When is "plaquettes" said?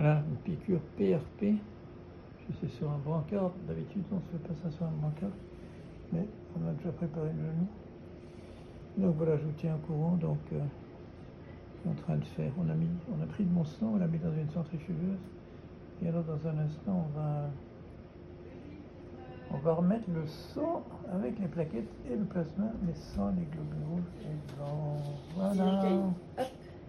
21.48-21.92